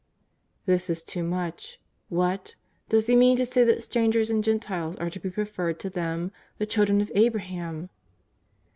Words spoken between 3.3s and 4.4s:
to say that strangers